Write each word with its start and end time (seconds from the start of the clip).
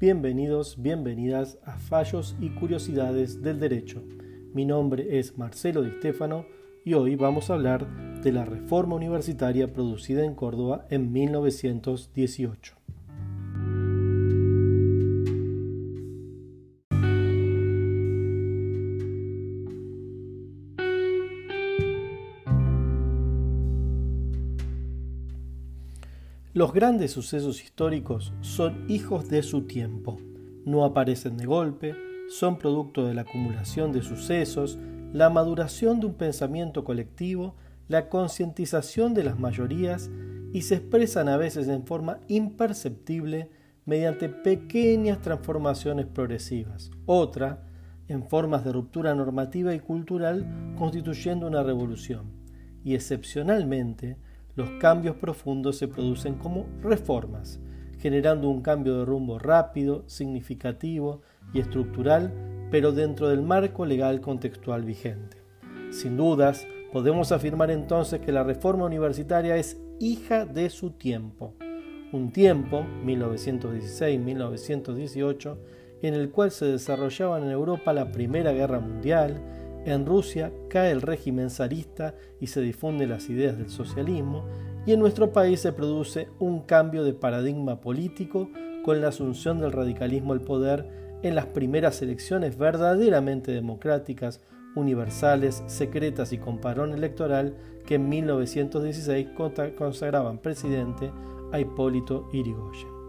bienvenidos, 0.00 0.80
bienvenidas 0.80 1.58
a 1.62 1.76
Fallos 1.76 2.34
y 2.40 2.48
Curiosidades 2.48 3.42
del 3.42 3.60
Derecho. 3.60 4.02
Mi 4.54 4.64
nombre 4.64 5.18
es 5.18 5.36
Marcelo 5.36 5.82
Di 5.82 5.90
Stefano 5.90 6.46
y 6.86 6.94
hoy 6.94 7.16
vamos 7.16 7.50
a 7.50 7.54
hablar 7.54 7.86
de 8.22 8.32
la 8.32 8.46
reforma 8.46 8.96
universitaria 8.96 9.74
producida 9.74 10.24
en 10.24 10.34
Córdoba 10.34 10.86
en 10.88 11.12
1918. 11.12 12.79
Los 26.60 26.74
grandes 26.74 27.12
sucesos 27.12 27.64
históricos 27.64 28.34
son 28.42 28.84
hijos 28.86 29.30
de 29.30 29.42
su 29.42 29.62
tiempo, 29.62 30.18
no 30.66 30.84
aparecen 30.84 31.38
de 31.38 31.46
golpe, 31.46 31.96
son 32.28 32.58
producto 32.58 33.06
de 33.06 33.14
la 33.14 33.22
acumulación 33.22 33.92
de 33.92 34.02
sucesos, 34.02 34.78
la 35.14 35.30
maduración 35.30 36.00
de 36.00 36.06
un 36.08 36.12
pensamiento 36.16 36.84
colectivo, 36.84 37.56
la 37.88 38.10
concientización 38.10 39.14
de 39.14 39.24
las 39.24 39.38
mayorías 39.38 40.10
y 40.52 40.60
se 40.60 40.74
expresan 40.74 41.30
a 41.30 41.38
veces 41.38 41.66
en 41.66 41.86
forma 41.86 42.20
imperceptible 42.28 43.48
mediante 43.86 44.28
pequeñas 44.28 45.22
transformaciones 45.22 46.04
progresivas, 46.04 46.90
otra 47.06 47.64
en 48.06 48.28
formas 48.28 48.66
de 48.66 48.72
ruptura 48.72 49.14
normativa 49.14 49.74
y 49.74 49.80
cultural 49.80 50.74
constituyendo 50.76 51.46
una 51.46 51.62
revolución, 51.62 52.32
y 52.84 52.96
excepcionalmente 52.96 54.18
los 54.56 54.70
cambios 54.80 55.16
profundos 55.16 55.76
se 55.76 55.88
producen 55.88 56.34
como 56.34 56.66
reformas, 56.82 57.60
generando 57.98 58.48
un 58.48 58.62
cambio 58.62 58.98
de 58.98 59.04
rumbo 59.04 59.38
rápido, 59.38 60.04
significativo 60.06 61.20
y 61.52 61.60
estructural, 61.60 62.32
pero 62.70 62.92
dentro 62.92 63.28
del 63.28 63.42
marco 63.42 63.84
legal 63.84 64.20
contextual 64.20 64.84
vigente. 64.84 65.38
Sin 65.90 66.16
dudas, 66.16 66.66
podemos 66.92 67.32
afirmar 67.32 67.70
entonces 67.70 68.20
que 68.20 68.32
la 68.32 68.44
reforma 68.44 68.86
universitaria 68.86 69.56
es 69.56 69.80
hija 69.98 70.46
de 70.46 70.70
su 70.70 70.90
tiempo, 70.90 71.54
un 72.12 72.32
tiempo, 72.32 72.84
1916-1918, 73.04 75.56
en 76.02 76.14
el 76.14 76.30
cual 76.30 76.50
se 76.50 76.64
desarrollaba 76.66 77.38
en 77.38 77.48
Europa 77.50 77.92
la 77.92 78.10
Primera 78.10 78.50
Guerra 78.52 78.80
Mundial, 78.80 79.40
en 79.84 80.06
Rusia 80.06 80.52
cae 80.68 80.90
el 80.90 81.02
régimen 81.02 81.50
zarista 81.50 82.14
y 82.40 82.48
se 82.48 82.60
difunden 82.60 83.10
las 83.10 83.28
ideas 83.28 83.56
del 83.56 83.70
socialismo, 83.70 84.44
y 84.86 84.92
en 84.92 85.00
nuestro 85.00 85.32
país 85.32 85.60
se 85.60 85.72
produce 85.72 86.28
un 86.38 86.60
cambio 86.62 87.04
de 87.04 87.12
paradigma 87.12 87.80
político 87.80 88.50
con 88.84 89.00
la 89.00 89.08
asunción 89.08 89.58
del 89.58 89.72
radicalismo 89.72 90.32
al 90.32 90.40
poder 90.40 90.86
en 91.22 91.34
las 91.34 91.46
primeras 91.46 92.00
elecciones 92.02 92.56
verdaderamente 92.56 93.52
democráticas, 93.52 94.40
universales, 94.74 95.62
secretas 95.66 96.32
y 96.32 96.38
con 96.38 96.58
parón 96.58 96.92
electoral 96.92 97.54
que 97.86 97.96
en 97.96 98.08
1916 98.08 99.28
consagraban 99.76 100.38
presidente 100.38 101.10
a 101.52 101.60
Hipólito 101.60 102.28
Yrigoyen. 102.32 102.99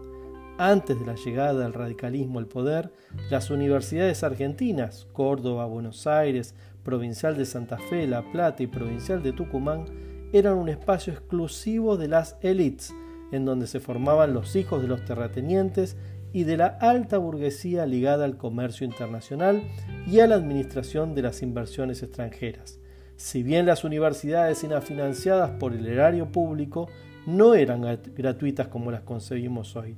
Antes 0.58 1.00
de 1.00 1.06
la 1.06 1.14
llegada 1.14 1.62
del 1.62 1.72
radicalismo 1.72 2.38
al 2.38 2.46
poder, 2.46 2.92
las 3.30 3.50
universidades 3.50 4.22
argentinas, 4.22 5.06
Córdoba, 5.12 5.64
Buenos 5.64 6.06
Aires, 6.06 6.54
Provincial 6.84 7.36
de 7.38 7.46
Santa 7.46 7.78
Fe, 7.78 8.06
La 8.06 8.30
Plata 8.32 8.62
y 8.62 8.66
Provincial 8.66 9.22
de 9.22 9.32
Tucumán, 9.32 9.86
eran 10.32 10.58
un 10.58 10.68
espacio 10.68 11.12
exclusivo 11.12 11.96
de 11.96 12.08
las 12.08 12.36
élites, 12.42 12.94
en 13.32 13.46
donde 13.46 13.66
se 13.66 13.80
formaban 13.80 14.34
los 14.34 14.54
hijos 14.54 14.82
de 14.82 14.88
los 14.88 15.04
terratenientes 15.04 15.96
y 16.34 16.44
de 16.44 16.58
la 16.58 16.66
alta 16.66 17.16
burguesía 17.16 17.86
ligada 17.86 18.26
al 18.26 18.36
comercio 18.36 18.86
internacional 18.86 19.62
y 20.06 20.20
a 20.20 20.26
la 20.26 20.34
administración 20.34 21.14
de 21.14 21.22
las 21.22 21.42
inversiones 21.42 22.02
extranjeras. 22.02 22.78
Si 23.16 23.42
bien 23.42 23.64
las 23.64 23.84
universidades 23.84 24.62
eran 24.64 24.82
financiadas 24.82 25.50
por 25.52 25.72
el 25.72 25.86
erario 25.86 26.30
público, 26.30 26.88
no 27.26 27.54
eran 27.54 27.82
gratuitas 28.14 28.68
como 28.68 28.90
las 28.90 29.02
concebimos 29.02 29.76
hoy 29.76 29.96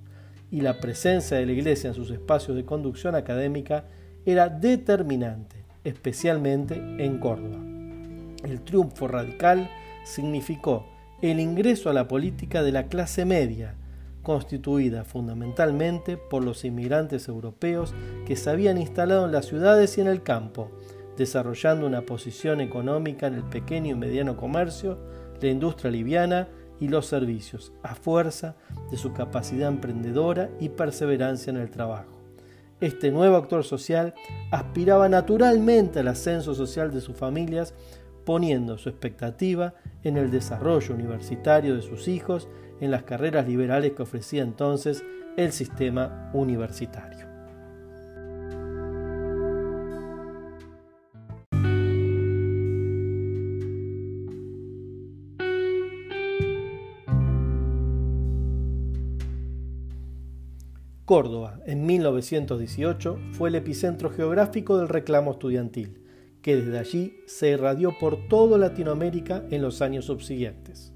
y 0.55 0.61
la 0.61 0.79
presencia 0.79 1.37
de 1.37 1.47
la 1.47 1.53
Iglesia 1.53 1.89
en 1.89 1.95
sus 1.95 2.13
espacios 2.13 2.57
de 2.57 2.65
conducción 2.65 3.17
académica 3.17 3.87
era 4.25 4.49
determinante, 4.49 5.57
especialmente 5.83 6.77
en 6.77 7.19
Córdoba. 7.19 7.59
El 8.45 8.61
triunfo 8.61 9.09
radical 9.09 9.69
significó 10.05 10.87
el 11.23 11.41
ingreso 11.41 11.91
a 11.91 11.93
la 11.93 12.07
política 12.07 12.63
de 12.63 12.71
la 12.71 12.87
clase 12.87 13.25
media, 13.25 13.75
constituida 14.23 15.03
fundamentalmente 15.03 16.17
por 16.19 16.45
los 16.45 16.65
inmigrantes 16.65 17.27
europeos 17.27 17.93
que 18.25 18.37
se 18.37 18.49
habían 18.49 18.79
instalado 18.79 19.27
en 19.27 19.33
las 19.33 19.47
ciudades 19.47 19.99
y 19.99 20.03
en 20.03 20.07
el 20.07 20.23
campo, 20.23 20.71
desarrollando 21.17 21.85
una 21.85 22.03
posición 22.03 22.61
económica 22.61 23.27
en 23.27 23.35
el 23.35 23.43
pequeño 23.43 23.91
y 23.91 23.99
mediano 23.99 24.37
comercio, 24.37 24.99
la 25.41 25.49
industria 25.49 25.91
liviana 25.91 26.47
y 26.84 26.89
los 26.89 27.06
servicios, 27.06 27.72
a 27.83 27.95
fuerza 27.95 28.56
de 28.91 28.99
su 28.99 29.15
capacidad 29.15 29.69
emprendedora 29.69 30.50
y 30.61 30.69
perseverancia 30.69 31.50
en 31.50 31.56
el 31.56 31.71
trabajo. 31.71 32.21
Este 32.81 33.11
nuevo 33.11 33.37
actor 33.37 33.65
social 33.65 34.12
aspiraba 34.50 35.09
naturalmente 35.09 36.00
al 36.00 36.09
ascenso 36.09 36.55
social 36.55 36.93
de 36.93 37.00
sus 37.00 37.17
familias, 37.17 37.73
poniendo 38.27 38.77
su 38.77 38.91
expectativa 38.91 39.73
en 40.03 40.19
el 40.19 40.31
desarrollo 40.31 40.94
universitario 40.94 41.75
de 41.75 41.83
sus 41.83 42.06
hijos 42.06 42.49
en 42.81 42.91
las 42.91 43.05
carreras 43.05 43.49
liberales 43.49 43.93
que 43.93 44.03
ofrecía 44.03 44.43
entonces 44.43 45.03
el 45.39 45.53
sistema 45.53 46.31
universitario. 46.34 47.34
Córdoba, 61.05 61.61
en 61.67 61.85
1918, 61.85 63.19
fue 63.33 63.51
el 63.51 63.57
epicentro 63.57 64.09
geográfico 64.09 64.79
del 64.79 64.89
reclamo 64.89 65.33
estudiantil, 65.33 66.01
que 66.41 66.57
desde 66.57 66.79
allí 66.79 67.19
se 67.27 67.51
irradió 67.51 67.99
por 67.99 68.27
toda 68.29 68.57
Latinoamérica 68.57 69.45
en 69.51 69.61
los 69.61 69.83
años 69.83 70.07
subsiguientes. 70.07 70.95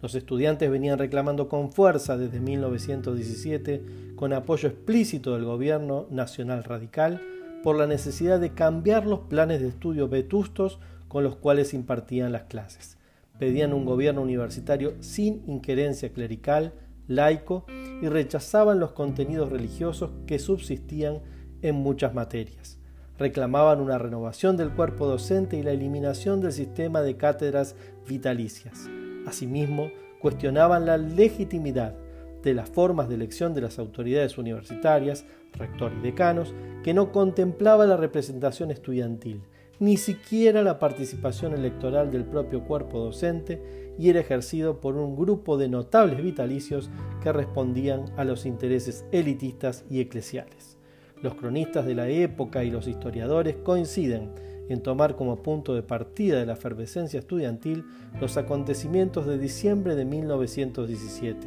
Los 0.00 0.14
estudiantes 0.14 0.70
venían 0.70 0.98
reclamando 0.98 1.50
con 1.50 1.70
fuerza 1.70 2.16
desde 2.16 2.40
1917, 2.40 4.14
con 4.16 4.32
apoyo 4.32 4.70
explícito 4.70 5.34
del 5.34 5.44
gobierno 5.44 6.06
nacional 6.10 6.64
radical, 6.64 7.20
por 7.62 7.76
la 7.76 7.86
necesidad 7.86 8.40
de 8.40 8.54
cambiar 8.54 9.06
los 9.06 9.20
planes 9.20 9.60
de 9.60 9.68
estudio 9.68 10.08
vetustos 10.08 10.78
con 11.08 11.24
los 11.24 11.36
cuales 11.36 11.74
impartían 11.74 12.32
las 12.32 12.44
clases. 12.44 12.96
Pedían 13.38 13.74
un 13.74 13.84
gobierno 13.84 14.22
universitario 14.22 14.94
sin 15.00 15.42
injerencia 15.46 16.10
clerical, 16.10 16.72
laico 17.08 17.64
y 18.00 18.08
rechazaban 18.08 18.80
los 18.80 18.92
contenidos 18.92 19.50
religiosos 19.50 20.10
que 20.26 20.38
subsistían 20.38 21.20
en 21.62 21.76
muchas 21.76 22.14
materias. 22.14 22.78
Reclamaban 23.18 23.80
una 23.80 23.98
renovación 23.98 24.56
del 24.56 24.70
cuerpo 24.70 25.06
docente 25.06 25.56
y 25.56 25.62
la 25.62 25.72
eliminación 25.72 26.40
del 26.40 26.52
sistema 26.52 27.02
de 27.02 27.16
cátedras 27.16 27.76
vitalicias. 28.08 28.88
Asimismo, 29.26 29.90
cuestionaban 30.20 30.86
la 30.86 30.96
legitimidad 30.96 31.94
de 32.42 32.54
las 32.54 32.70
formas 32.70 33.08
de 33.08 33.14
elección 33.14 33.54
de 33.54 33.60
las 33.60 33.78
autoridades 33.78 34.38
universitarias, 34.38 35.24
rector 35.52 35.92
y 35.96 36.00
decanos, 36.00 36.54
que 36.82 36.94
no 36.94 37.12
contemplaba 37.12 37.86
la 37.86 37.96
representación 37.96 38.70
estudiantil, 38.70 39.42
ni 39.78 39.96
siquiera 39.96 40.62
la 40.62 40.78
participación 40.78 41.54
electoral 41.54 42.10
del 42.10 42.24
propio 42.24 42.64
cuerpo 42.64 42.98
docente 42.98 43.81
y 43.98 44.08
era 44.08 44.20
ejercido 44.20 44.80
por 44.80 44.96
un 44.96 45.16
grupo 45.16 45.58
de 45.58 45.68
notables 45.68 46.22
vitalicios 46.22 46.90
que 47.22 47.32
respondían 47.32 48.06
a 48.16 48.24
los 48.24 48.46
intereses 48.46 49.04
elitistas 49.12 49.84
y 49.90 50.00
eclesiales. 50.00 50.78
Los 51.22 51.34
cronistas 51.34 51.86
de 51.86 51.94
la 51.94 52.08
época 52.08 52.64
y 52.64 52.70
los 52.70 52.88
historiadores 52.88 53.56
coinciden 53.56 54.30
en 54.68 54.82
tomar 54.82 55.16
como 55.16 55.42
punto 55.42 55.74
de 55.74 55.82
partida 55.82 56.38
de 56.38 56.46
la 56.46 56.54
efervescencia 56.54 57.20
estudiantil 57.20 57.84
los 58.20 58.36
acontecimientos 58.36 59.26
de 59.26 59.38
diciembre 59.38 59.94
de 59.94 60.04
1917. 60.04 61.46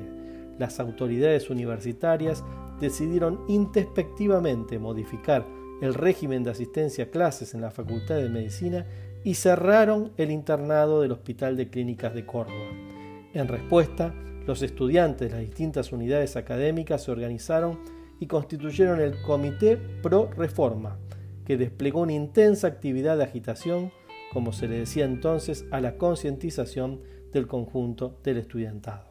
Las 0.59 0.79
autoridades 0.79 1.49
universitarias 1.49 2.43
decidieron 2.79 3.41
introspectivamente 3.47 4.79
modificar 4.79 5.45
el 5.81 5.93
régimen 5.93 6.43
de 6.43 6.51
asistencia 6.51 7.05
a 7.05 7.09
clases 7.09 7.53
en 7.53 7.61
la 7.61 7.71
Facultad 7.71 8.15
de 8.15 8.29
Medicina 8.29 8.85
y 9.25 9.33
cerraron 9.33 10.11
el 10.17 10.29
internado 10.29 11.01
del 11.01 11.11
Hospital 11.11 11.57
de 11.57 11.67
Clínicas 11.67 12.13
de 12.13 12.27
Córdoba. 12.27 12.69
En 13.33 13.47
respuesta, 13.47 14.13
los 14.45 14.61
estudiantes 14.61 15.29
de 15.29 15.35
las 15.35 15.45
distintas 15.45 15.91
unidades 15.91 16.35
académicas 16.37 17.03
se 17.03 17.11
organizaron 17.11 17.79
y 18.19 18.27
constituyeron 18.27 19.01
el 19.01 19.19
Comité 19.23 19.77
Pro 19.77 20.29
Reforma, 20.37 20.99
que 21.43 21.57
desplegó 21.57 22.01
una 22.01 22.13
intensa 22.13 22.67
actividad 22.67 23.17
de 23.17 23.23
agitación, 23.23 23.91
como 24.31 24.53
se 24.53 24.67
le 24.67 24.77
decía 24.77 25.05
entonces, 25.05 25.65
a 25.71 25.81
la 25.81 25.97
concientización 25.97 27.01
del 27.33 27.47
conjunto 27.47 28.19
del 28.23 28.37
estudiantado. 28.37 29.05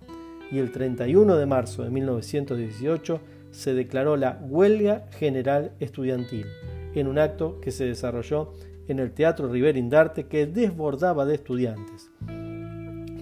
Y 0.52 0.58
el 0.58 0.70
31 0.70 1.36
de 1.36 1.46
marzo 1.46 1.82
de 1.82 1.90
1918 1.90 3.20
se 3.50 3.74
declaró 3.74 4.16
la 4.16 4.38
Huelga 4.48 5.08
General 5.18 5.72
Estudiantil, 5.80 6.46
en 6.94 7.08
un 7.08 7.18
acto 7.18 7.60
que 7.60 7.72
se 7.72 7.84
desarrolló 7.84 8.52
en 8.88 8.98
el 8.98 9.12
Teatro 9.12 9.54
Indarte 9.54 10.26
que 10.26 10.46
desbordaba 10.46 11.24
de 11.24 11.34
estudiantes. 11.34 12.10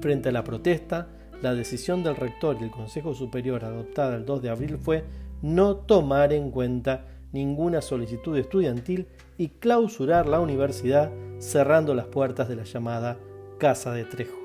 Frente 0.00 0.30
a 0.30 0.32
la 0.32 0.44
protesta, 0.44 1.08
la 1.42 1.54
decisión 1.54 2.02
del 2.02 2.16
rector 2.16 2.56
y 2.60 2.64
el 2.64 2.70
Consejo 2.70 3.14
Superior 3.14 3.64
adoptada 3.64 4.16
el 4.16 4.24
2 4.24 4.42
de 4.42 4.50
abril 4.50 4.78
fue 4.78 5.04
no 5.42 5.76
tomar 5.76 6.32
en 6.32 6.50
cuenta 6.50 7.06
ninguna 7.32 7.80
solicitud 7.80 8.36
estudiantil 8.36 9.06
y 9.38 9.48
clausurar 9.48 10.28
la 10.28 10.40
universidad 10.40 11.10
cerrando 11.38 11.94
las 11.94 12.06
puertas 12.06 12.48
de 12.48 12.56
la 12.56 12.64
llamada 12.64 13.18
Casa 13.58 13.92
de 13.92 14.04
Trejo. 14.04 14.41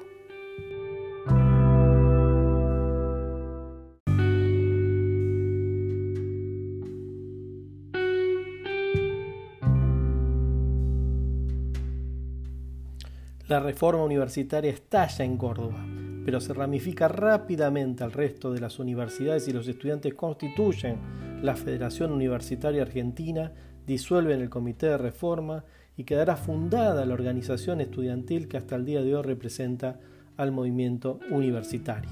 La 13.47 13.61
reforma 13.61 14.03
universitaria 14.03 14.69
estalla 14.69 15.23
en 15.23 15.37
Córdoba, 15.37 15.81
pero 16.25 16.41
se 16.41 16.53
ramifica 16.53 17.07
rápidamente 17.07 18.03
al 18.03 18.11
resto 18.11 18.51
de 18.51 18.59
las 18.59 18.77
universidades 18.77 19.47
y 19.47 19.53
los 19.53 19.69
estudiantes 19.69 20.15
constituyen 20.15 20.97
la 21.41 21.55
Federación 21.55 22.11
Universitaria 22.11 22.81
Argentina, 22.81 23.53
disuelven 23.85 24.41
el 24.41 24.49
Comité 24.49 24.87
de 24.87 24.97
Reforma 24.97 25.63
y 25.95 26.03
quedará 26.03 26.35
fundada 26.35 27.05
la 27.05 27.13
organización 27.13 27.79
estudiantil 27.79 28.49
que 28.49 28.57
hasta 28.57 28.75
el 28.75 28.83
día 28.83 29.01
de 29.01 29.15
hoy 29.15 29.23
representa 29.23 29.97
al 30.35 30.51
movimiento 30.51 31.21
universitario. 31.31 32.11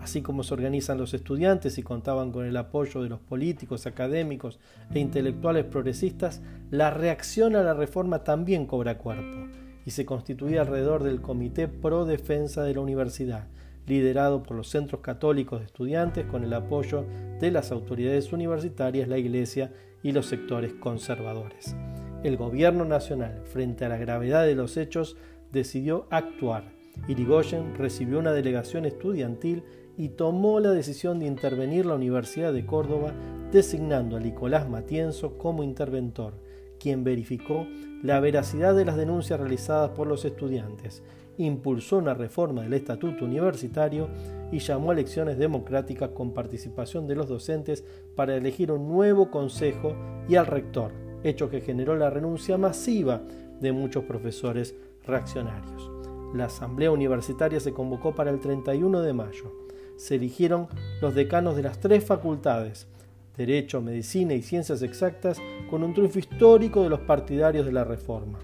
Así 0.00 0.20
como 0.20 0.42
se 0.42 0.52
organizan 0.52 0.98
los 0.98 1.14
estudiantes 1.14 1.78
y 1.78 1.84
contaban 1.84 2.32
con 2.32 2.44
el 2.44 2.56
apoyo 2.56 3.04
de 3.04 3.08
los 3.08 3.20
políticos, 3.20 3.86
académicos 3.86 4.58
e 4.92 4.98
intelectuales 4.98 5.64
progresistas, 5.64 6.42
la 6.72 6.90
reacción 6.90 7.54
a 7.54 7.62
la 7.62 7.72
reforma 7.72 8.24
también 8.24 8.66
cobra 8.66 8.98
cuerpo 8.98 9.61
y 9.84 9.90
se 9.90 10.04
constituía 10.04 10.62
alrededor 10.62 11.02
del 11.02 11.20
Comité 11.20 11.68
Pro 11.68 12.04
Defensa 12.04 12.62
de 12.62 12.74
la 12.74 12.80
Universidad, 12.80 13.48
liderado 13.86 14.42
por 14.42 14.56
los 14.56 14.68
centros 14.68 15.00
católicos 15.00 15.60
de 15.60 15.66
estudiantes 15.66 16.26
con 16.26 16.44
el 16.44 16.52
apoyo 16.52 17.04
de 17.40 17.50
las 17.50 17.72
autoridades 17.72 18.32
universitarias, 18.32 19.08
la 19.08 19.18
Iglesia 19.18 19.72
y 20.02 20.12
los 20.12 20.26
sectores 20.26 20.72
conservadores. 20.74 21.74
El 22.22 22.36
gobierno 22.36 22.84
nacional, 22.84 23.42
frente 23.44 23.84
a 23.84 23.88
la 23.88 23.96
gravedad 23.96 24.46
de 24.46 24.54
los 24.54 24.76
hechos, 24.76 25.16
decidió 25.50 26.06
actuar. 26.10 26.72
Irigoyen 27.08 27.74
recibió 27.74 28.18
una 28.18 28.32
delegación 28.32 28.84
estudiantil 28.84 29.64
y 29.96 30.10
tomó 30.10 30.60
la 30.60 30.70
decisión 30.70 31.18
de 31.18 31.26
intervenir 31.26 31.86
la 31.86 31.94
Universidad 31.94 32.52
de 32.52 32.64
Córdoba, 32.64 33.12
designando 33.50 34.16
a 34.16 34.20
Nicolás 34.20 34.68
Matienzo 34.68 35.36
como 35.36 35.62
interventor, 35.62 36.34
quien 36.82 37.04
verificó 37.04 37.66
la 38.02 38.18
veracidad 38.18 38.74
de 38.74 38.84
las 38.84 38.96
denuncias 38.96 39.38
realizadas 39.38 39.90
por 39.90 40.08
los 40.08 40.24
estudiantes, 40.24 41.02
impulsó 41.38 41.98
una 41.98 42.14
reforma 42.14 42.62
del 42.62 42.74
estatuto 42.74 43.24
universitario 43.24 44.08
y 44.50 44.58
llamó 44.58 44.90
a 44.90 44.94
elecciones 44.94 45.38
democráticas 45.38 46.10
con 46.10 46.32
participación 46.32 47.06
de 47.06 47.14
los 47.14 47.28
docentes 47.28 47.84
para 48.16 48.36
elegir 48.36 48.72
un 48.72 48.88
nuevo 48.88 49.30
consejo 49.30 49.94
y 50.28 50.34
al 50.34 50.46
rector, 50.46 50.92
hecho 51.22 51.48
que 51.48 51.60
generó 51.60 51.96
la 51.96 52.10
renuncia 52.10 52.58
masiva 52.58 53.22
de 53.60 53.70
muchos 53.70 54.04
profesores 54.04 54.74
reaccionarios. 55.04 55.90
La 56.34 56.46
asamblea 56.46 56.90
universitaria 56.90 57.60
se 57.60 57.72
convocó 57.72 58.14
para 58.14 58.30
el 58.30 58.40
31 58.40 59.02
de 59.02 59.12
mayo. 59.12 59.52
Se 59.96 60.16
eligieron 60.16 60.66
los 61.00 61.14
decanos 61.14 61.54
de 61.54 61.62
las 61.62 61.78
tres 61.78 62.04
facultades, 62.04 62.88
Derecho, 63.36 63.80
Medicina 63.80 64.34
y 64.34 64.42
Ciencias 64.42 64.82
Exactas, 64.82 65.38
con 65.70 65.82
un 65.82 65.94
triunfo 65.94 66.18
histórico 66.18 66.82
de 66.82 66.90
los 66.90 67.00
partidarios 67.00 67.66
de 67.66 67.72
la 67.72 67.84
Reforma. 67.84 68.38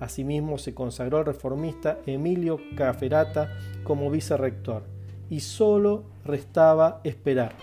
Asimismo, 0.00 0.58
se 0.58 0.74
consagró 0.74 1.18
al 1.18 1.26
reformista 1.26 2.00
Emilio 2.06 2.58
Caferata 2.76 3.56
como 3.84 4.10
vicerrector, 4.10 4.82
y 5.30 5.40
solo 5.40 6.04
restaba 6.24 7.00
esperar 7.04 7.54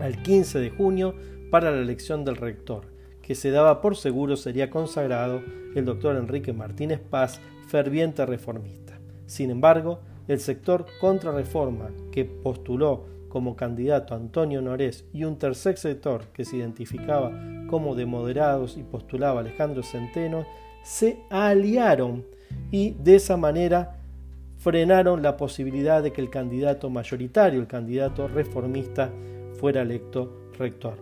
al 0.00 0.22
15 0.22 0.58
de 0.58 0.70
junio 0.70 1.14
para 1.50 1.70
la 1.70 1.80
elección 1.80 2.24
del 2.24 2.36
rector, 2.36 2.86
que 3.22 3.34
se 3.34 3.50
daba 3.50 3.80
por 3.80 3.96
seguro 3.96 4.36
sería 4.36 4.70
consagrado 4.70 5.40
el 5.74 5.84
doctor 5.84 6.16
Enrique 6.16 6.52
Martínez 6.52 7.00
Paz, 7.00 7.40
ferviente 7.68 8.26
reformista. 8.26 8.98
Sin 9.26 9.50
embargo, 9.50 10.00
el 10.28 10.40
sector 10.40 10.86
contrarreforma 11.00 11.90
que 12.10 12.24
postuló 12.24 13.06
como 13.32 13.56
candidato 13.56 14.14
Antonio 14.14 14.60
Norés 14.60 15.06
y 15.14 15.24
un 15.24 15.38
tercer 15.38 15.78
sector 15.78 16.26
que 16.34 16.44
se 16.44 16.58
identificaba 16.58 17.32
como 17.66 17.94
de 17.94 18.04
moderados 18.04 18.76
y 18.76 18.82
postulaba 18.82 19.40
Alejandro 19.40 19.82
Centeno, 19.82 20.44
se 20.82 21.16
aliaron 21.30 22.26
y 22.70 22.90
de 22.90 23.14
esa 23.14 23.38
manera 23.38 23.96
frenaron 24.58 25.22
la 25.22 25.38
posibilidad 25.38 26.02
de 26.02 26.12
que 26.12 26.20
el 26.20 26.28
candidato 26.28 26.90
mayoritario, 26.90 27.58
el 27.58 27.66
candidato 27.66 28.28
reformista, 28.28 29.10
fuera 29.54 29.80
electo 29.80 30.50
rector. 30.58 30.98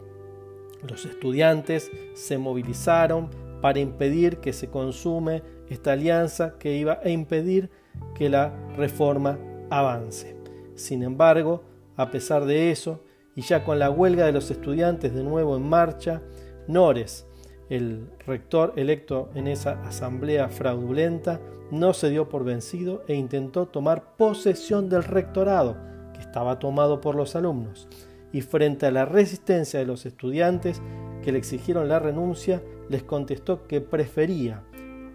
Los 0.89 1.07
estudiantes 1.07 1.91
se 2.15 2.39
movilizaron 2.39 3.29
para 3.61 3.81
impedir 3.81 4.37
que 4.37 4.53
se 4.53 4.69
consume 4.69 5.43
esta 5.69 5.95
alianza 5.95 6.55
que 6.61 6.77
iba 6.77 7.01
a 7.03 7.09
impedir 7.09 7.71
que 8.15 8.31
la 8.31 8.55
reforma 8.77 9.37
avance. 9.69 10.37
Sin 10.77 11.03
embargo, 11.03 11.65
a 12.01 12.11
pesar 12.11 12.47
de 12.47 12.71
eso, 12.71 13.01
y 13.37 13.43
ya 13.43 13.63
con 13.63 13.79
la 13.79 13.91
huelga 13.91 14.25
de 14.25 14.33
los 14.33 14.51
estudiantes 14.51 15.15
de 15.15 15.23
nuevo 15.23 15.57
en 15.57 15.69
marcha, 15.69 16.23
Nores, 16.67 17.27
el 17.69 18.09
rector 18.27 18.73
electo 18.77 19.29
en 19.35 19.47
esa 19.47 19.83
asamblea 19.83 20.49
fraudulenta, 20.49 21.41
no 21.71 21.93
se 21.93 22.09
dio 22.09 22.29
por 22.31 22.45
vencido 22.45 23.05
e 23.07 23.15
intentó 23.15 23.67
tomar 23.67 24.17
posesión 24.17 24.89
del 24.89 25.05
rectorado, 25.05 25.77
que 26.15 26.21
estaba 26.21 26.59
tomado 26.59 27.03
por 27.03 27.15
los 27.15 27.37
alumnos, 27.37 27.87
y 28.33 28.41
frente 28.41 28.87
a 28.87 28.91
la 28.91 29.05
resistencia 29.05 29.79
de 29.79 29.87
los 29.87 30.07
estudiantes 30.07 30.81
que 31.23 31.33
le 31.33 31.39
exigieron 31.39 31.87
la 31.89 31.99
renuncia, 31.99 32.63
les 32.89 33.03
contestó 33.03 33.67
que 33.67 33.83
prefería 33.83 34.65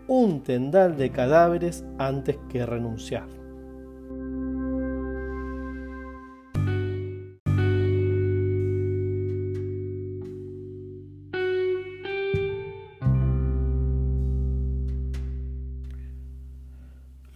un 0.08 0.44
tendal 0.44 0.98
de 0.98 1.10
cadáveres 1.10 1.84
antes 1.98 2.38
que 2.48 2.64
renunciar. 2.64 3.45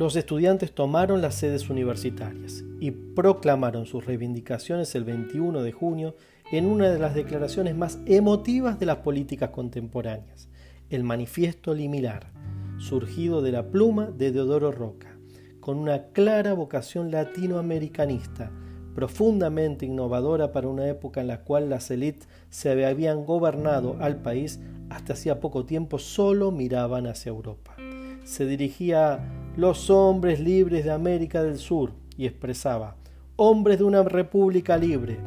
Los 0.10 0.16
estudiantes 0.16 0.74
tomaron 0.74 1.22
las 1.22 1.36
sedes 1.36 1.70
universitarias 1.70 2.64
y 2.80 2.90
proclamaron 2.90 3.86
sus 3.86 4.08
reivindicaciones 4.08 4.96
el 4.96 5.04
21 5.04 5.62
de 5.62 5.72
junio 5.72 6.16
en 6.52 6.66
una 6.66 6.90
de 6.90 6.98
las 6.98 7.14
declaraciones 7.14 7.76
más 7.76 8.00
emotivas 8.08 8.80
de 8.80 8.88
las 8.88 8.98
políticas 8.98 9.52
contemporáneas, 9.52 10.50
el 10.90 11.04
Manifiesto 11.04 11.76
Limilar, 11.76 12.32
surgido 12.80 13.44
de 13.44 13.52
la 13.52 13.70
pluma 13.70 14.08
de 14.08 14.32
Deodoro 14.32 14.72
Roca, 14.72 15.16
con 15.60 15.78
una 15.78 16.06
clara 16.06 16.54
vocación 16.54 17.12
latinoamericanista, 17.12 18.52
profundamente 18.96 19.86
innovadora 19.86 20.52
para 20.52 20.70
una 20.70 20.88
época 20.88 21.22
en 21.22 21.28
la 21.28 21.44
cual 21.44 21.70
las 21.70 21.92
élites 21.92 22.28
se 22.50 22.72
habían 22.72 23.26
gobernado 23.26 23.98
al 24.00 24.24
país 24.24 24.60
hasta 24.90 25.14
hacía 25.14 25.40
poco 25.40 25.66
tiempo 25.66 26.00
solo 26.00 26.50
miraban 26.50 27.06
hacia 27.06 27.30
Europa. 27.30 27.76
Se 28.24 28.48
dirigía 28.48 29.20
los 29.56 29.90
hombres 29.90 30.40
libres 30.40 30.86
de 30.86 30.92
América 30.92 31.44
del 31.44 31.58
Sur 31.58 31.94
y 32.18 32.26
expresaba, 32.26 32.96
hombres 33.36 33.80
de 33.80 33.84
una 33.86 34.04
república 34.04 34.78
libre, 34.78 35.18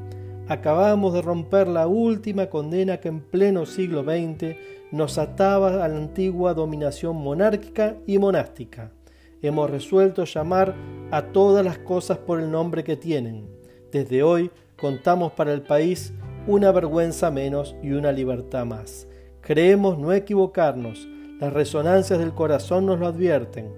acabamos 0.48 1.14
de 1.14 1.22
romper 1.22 1.68
la 1.68 1.86
última 1.86 2.46
condena 2.46 2.98
que 2.98 3.08
en 3.08 3.20
pleno 3.20 3.66
siglo 3.66 4.02
XX 4.02 4.56
nos 4.90 5.18
ataba 5.18 5.84
a 5.84 5.88
la 5.88 5.96
antigua 5.96 6.54
dominación 6.54 7.16
monárquica 7.16 7.96
y 8.06 8.18
monástica. 8.18 8.92
Hemos 9.40 9.70
resuelto 9.70 10.24
llamar 10.24 10.74
a 11.10 11.22
todas 11.32 11.64
las 11.64 11.78
cosas 11.78 12.18
por 12.18 12.38
el 12.38 12.50
nombre 12.50 12.84
que 12.84 12.96
tienen. 12.96 13.48
Desde 13.90 14.22
hoy 14.22 14.50
contamos 14.76 15.32
para 15.32 15.52
el 15.52 15.62
país 15.62 16.12
una 16.46 16.70
vergüenza 16.72 17.30
menos 17.30 17.74
y 17.82 17.92
una 17.92 18.12
libertad 18.12 18.66
más. 18.66 19.08
Creemos 19.40 19.98
no 19.98 20.12
equivocarnos, 20.12 21.08
las 21.40 21.52
resonancias 21.52 22.18
del 22.18 22.34
corazón 22.34 22.86
nos 22.86 23.00
lo 23.00 23.06
advierten. 23.06 23.72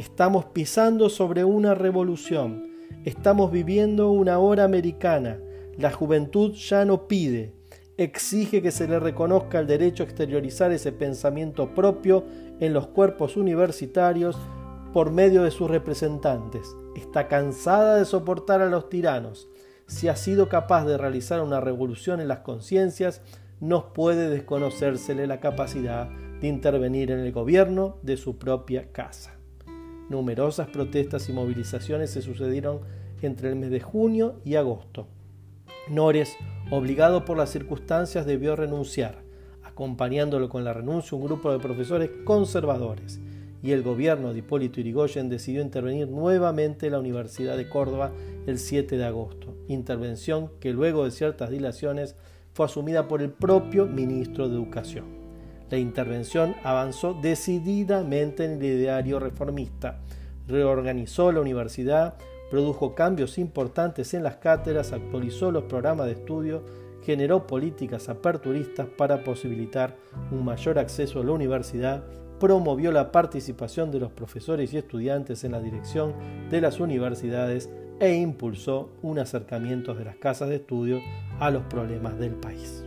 Estamos 0.00 0.46
pisando 0.46 1.10
sobre 1.10 1.44
una 1.44 1.74
revolución. 1.74 2.70
Estamos 3.04 3.52
viviendo 3.52 4.10
una 4.10 4.38
hora 4.38 4.64
americana. 4.64 5.38
La 5.76 5.92
juventud 5.92 6.54
ya 6.54 6.86
no 6.86 7.06
pide, 7.06 7.52
exige 7.98 8.62
que 8.62 8.70
se 8.70 8.88
le 8.88 8.98
reconozca 8.98 9.58
el 9.58 9.66
derecho 9.66 10.02
a 10.02 10.06
exteriorizar 10.06 10.72
ese 10.72 10.90
pensamiento 10.92 11.74
propio 11.74 12.24
en 12.60 12.72
los 12.72 12.86
cuerpos 12.86 13.36
universitarios 13.36 14.38
por 14.94 15.10
medio 15.10 15.42
de 15.42 15.50
sus 15.50 15.70
representantes. 15.70 16.74
Está 16.96 17.28
cansada 17.28 17.96
de 17.96 18.06
soportar 18.06 18.62
a 18.62 18.70
los 18.70 18.88
tiranos. 18.88 19.48
si 19.86 20.08
ha 20.08 20.16
sido 20.16 20.48
capaz 20.48 20.86
de 20.86 20.96
realizar 20.96 21.42
una 21.42 21.60
revolución 21.60 22.22
en 22.22 22.28
las 22.28 22.38
conciencias, 22.38 23.20
no 23.60 23.92
puede 23.92 24.30
desconocérsele 24.30 25.26
la 25.26 25.40
capacidad 25.40 26.08
de 26.40 26.48
intervenir 26.48 27.10
en 27.10 27.18
el 27.18 27.32
gobierno 27.32 27.98
de 28.00 28.16
su 28.16 28.38
propia 28.38 28.92
casa. 28.92 29.39
Numerosas 30.10 30.68
protestas 30.68 31.28
y 31.28 31.32
movilizaciones 31.32 32.10
se 32.10 32.20
sucedieron 32.20 32.80
entre 33.22 33.48
el 33.48 33.54
mes 33.54 33.70
de 33.70 33.78
junio 33.78 34.40
y 34.44 34.56
agosto. 34.56 35.06
Nores, 35.88 36.36
obligado 36.72 37.24
por 37.24 37.38
las 37.38 37.50
circunstancias, 37.50 38.26
debió 38.26 38.56
renunciar, 38.56 39.22
acompañándolo 39.62 40.48
con 40.48 40.64
la 40.64 40.72
renuncia 40.72 41.16
un 41.16 41.24
grupo 41.24 41.52
de 41.52 41.60
profesores 41.60 42.10
conservadores, 42.24 43.20
y 43.62 43.70
el 43.70 43.84
gobierno 43.84 44.32
de 44.32 44.40
Hipólito 44.40 44.80
Yrigoyen 44.80 45.28
decidió 45.28 45.62
intervenir 45.62 46.08
nuevamente 46.08 46.86
en 46.86 46.92
la 46.92 46.98
Universidad 46.98 47.56
de 47.56 47.68
Córdoba 47.68 48.10
el 48.48 48.58
7 48.58 48.96
de 48.96 49.04
agosto, 49.04 49.54
intervención 49.68 50.50
que 50.58 50.72
luego 50.72 51.04
de 51.04 51.12
ciertas 51.12 51.50
dilaciones 51.50 52.16
fue 52.52 52.66
asumida 52.66 53.06
por 53.06 53.22
el 53.22 53.30
propio 53.30 53.86
ministro 53.86 54.48
de 54.48 54.56
Educación. 54.56 55.19
La 55.70 55.78
intervención 55.78 56.56
avanzó 56.64 57.14
decididamente 57.14 58.44
en 58.44 58.52
el 58.52 58.64
ideario 58.64 59.20
reformista, 59.20 60.00
reorganizó 60.48 61.30
la 61.30 61.40
universidad, 61.40 62.14
produjo 62.50 62.96
cambios 62.96 63.38
importantes 63.38 64.12
en 64.14 64.24
las 64.24 64.36
cátedras, 64.36 64.92
actualizó 64.92 65.52
los 65.52 65.64
programas 65.64 66.06
de 66.06 66.12
estudio, 66.12 66.64
generó 67.04 67.46
políticas 67.46 68.08
aperturistas 68.08 68.88
para 68.98 69.22
posibilitar 69.22 69.96
un 70.32 70.44
mayor 70.44 70.78
acceso 70.78 71.20
a 71.20 71.24
la 71.24 71.32
universidad, 71.32 72.02
promovió 72.40 72.90
la 72.90 73.12
participación 73.12 73.92
de 73.92 74.00
los 74.00 74.10
profesores 74.10 74.72
y 74.72 74.78
estudiantes 74.78 75.44
en 75.44 75.52
la 75.52 75.60
dirección 75.60 76.14
de 76.50 76.60
las 76.60 76.80
universidades 76.80 77.70
e 78.00 78.14
impulsó 78.14 78.90
un 79.02 79.20
acercamiento 79.20 79.94
de 79.94 80.06
las 80.06 80.16
casas 80.16 80.48
de 80.48 80.56
estudio 80.56 80.98
a 81.38 81.50
los 81.50 81.62
problemas 81.64 82.18
del 82.18 82.34
país. 82.34 82.82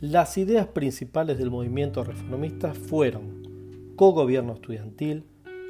Las 0.00 0.36
ideas 0.36 0.66
principales 0.66 1.38
del 1.38 1.50
movimiento 1.50 2.04
reformista 2.04 2.74
fueron 2.74 3.94
cogobierno 3.96 4.52
estudiantil, 4.52 5.24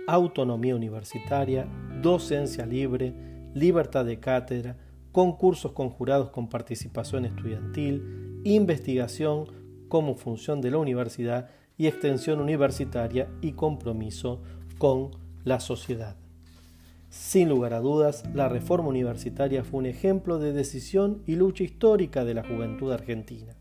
autonomía 0.08 0.74
universitaria, 0.74 1.68
docencia 2.02 2.66
libre, 2.66 3.14
libertad 3.54 4.04
de 4.04 4.18
cátedra, 4.18 4.78
concursos 5.12 5.70
conjurados 5.70 6.30
con 6.30 6.48
participación 6.48 7.24
estudiantil, 7.24 8.40
investigación 8.42 9.46
como 9.86 10.16
función 10.16 10.60
de 10.60 10.72
la 10.72 10.78
universidad 10.78 11.48
y 11.78 11.86
extensión 11.86 12.40
universitaria 12.40 13.28
y 13.42 13.52
compromiso 13.52 14.42
con 14.78 15.12
la 15.44 15.60
sociedad. 15.60 16.16
Sin 17.10 17.48
lugar 17.48 17.74
a 17.74 17.80
dudas, 17.80 18.24
la 18.34 18.48
reforma 18.48 18.88
universitaria 18.88 19.62
fue 19.62 19.78
un 19.78 19.86
ejemplo 19.86 20.40
de 20.40 20.52
decisión 20.52 21.22
y 21.26 21.36
lucha 21.36 21.62
histórica 21.62 22.24
de 22.24 22.34
la 22.34 22.42
juventud 22.42 22.90
argentina, 22.90 23.54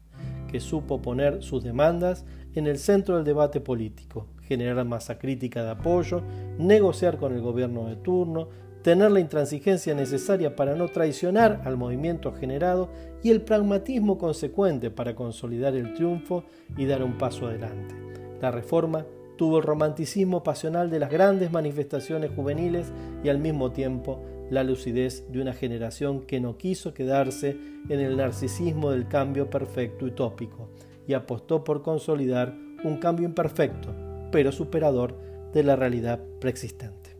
que 0.55 0.61
supo 0.61 1.01
poner 1.01 1.43
sus 1.43 1.65
demandas 1.65 2.23
en 2.53 2.65
el 2.65 2.77
centro 2.77 3.17
del 3.17 3.25
debate 3.25 3.59
político, 3.59 4.27
generar 4.43 4.85
masa 4.85 5.19
crítica 5.19 5.61
de 5.61 5.71
apoyo, 5.71 6.21
negociar 6.57 7.17
con 7.17 7.33
el 7.33 7.41
gobierno 7.41 7.87
de 7.87 7.97
turno, 7.97 8.47
tener 8.81 9.11
la 9.11 9.19
intransigencia 9.19 9.93
necesaria 9.93 10.55
para 10.55 10.75
no 10.75 10.87
traicionar 10.87 11.61
al 11.65 11.75
movimiento 11.75 12.31
generado 12.31 12.87
y 13.21 13.31
el 13.31 13.41
pragmatismo 13.41 14.17
consecuente 14.17 14.91
para 14.91 15.13
consolidar 15.13 15.75
el 15.75 15.93
triunfo 15.93 16.45
y 16.77 16.85
dar 16.85 17.03
un 17.03 17.17
paso 17.17 17.47
adelante. 17.47 17.93
La 18.41 18.49
reforma 18.49 19.05
tuvo 19.35 19.57
el 19.57 19.63
romanticismo 19.63 20.41
pasional 20.41 20.89
de 20.89 20.99
las 20.99 21.11
grandes 21.11 21.51
manifestaciones 21.51 22.31
juveniles 22.33 22.93
y 23.25 23.27
al 23.27 23.39
mismo 23.39 23.73
tiempo 23.73 24.21
la 24.49 24.63
lucidez 24.63 25.25
de 25.31 25.41
una 25.41 25.53
generación 25.53 26.21
que 26.21 26.39
no 26.39 26.57
quiso 26.57 26.93
quedarse 26.93 27.57
en 27.89 27.99
el 27.99 28.17
narcisismo 28.17 28.91
del 28.91 29.07
cambio 29.07 29.49
perfecto 29.49 30.05
utópico 30.05 30.69
y 31.07 31.13
apostó 31.13 31.63
por 31.63 31.81
consolidar 31.81 32.55
un 32.83 32.97
cambio 32.97 33.27
imperfecto, 33.27 33.93
pero 34.31 34.51
superador 34.51 35.17
de 35.53 35.63
la 35.63 35.75
realidad 35.75 36.19
preexistente. 36.39 37.14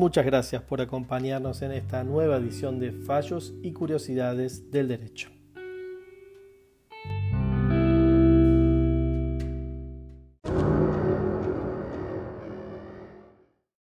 Muchas 0.00 0.24
gracias 0.24 0.62
por 0.62 0.80
acompañarnos 0.80 1.60
en 1.60 1.72
esta 1.72 2.04
nueva 2.04 2.38
edición 2.38 2.78
de 2.78 2.90
Fallos 2.90 3.52
y 3.62 3.72
Curiosidades 3.72 4.70
del 4.70 4.88
Derecho. 4.88 5.28